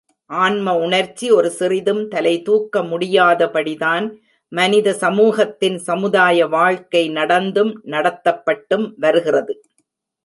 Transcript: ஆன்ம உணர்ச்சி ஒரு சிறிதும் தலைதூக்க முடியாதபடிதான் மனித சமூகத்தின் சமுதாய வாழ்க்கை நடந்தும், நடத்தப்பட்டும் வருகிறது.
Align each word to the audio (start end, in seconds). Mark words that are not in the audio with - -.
ஆன்ம 0.29 0.73
உணர்ச்சி 0.77 1.27
ஒரு 1.31 1.49
சிறிதும் 1.49 1.99
தலைதூக்க 2.09 2.81
முடியாதபடிதான் 2.83 4.07
மனித 4.51 4.93
சமூகத்தின் 4.93 5.77
சமுதாய 5.77 6.47
வாழ்க்கை 6.47 7.09
நடந்தும், 7.09 7.71
நடத்தப்பட்டும் 7.85 8.87
வருகிறது. 8.97 9.55